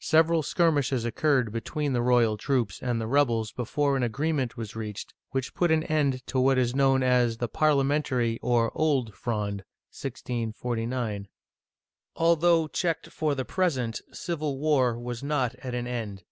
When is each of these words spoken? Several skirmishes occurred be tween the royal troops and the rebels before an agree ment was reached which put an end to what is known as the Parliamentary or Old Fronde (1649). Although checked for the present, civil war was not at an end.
Several 0.00 0.42
skirmishes 0.42 1.04
occurred 1.04 1.52
be 1.52 1.60
tween 1.60 1.92
the 1.92 2.02
royal 2.02 2.36
troops 2.36 2.82
and 2.82 3.00
the 3.00 3.06
rebels 3.06 3.52
before 3.52 3.96
an 3.96 4.02
agree 4.02 4.32
ment 4.32 4.56
was 4.56 4.74
reached 4.74 5.14
which 5.30 5.54
put 5.54 5.70
an 5.70 5.84
end 5.84 6.26
to 6.26 6.40
what 6.40 6.58
is 6.58 6.74
known 6.74 7.04
as 7.04 7.36
the 7.36 7.46
Parliamentary 7.46 8.40
or 8.42 8.72
Old 8.74 9.14
Fronde 9.14 9.62
(1649). 9.92 11.28
Although 12.16 12.66
checked 12.66 13.10
for 13.10 13.36
the 13.36 13.44
present, 13.44 14.00
civil 14.10 14.58
war 14.58 14.98
was 14.98 15.22
not 15.22 15.54
at 15.62 15.76
an 15.76 15.86
end. 15.86 16.24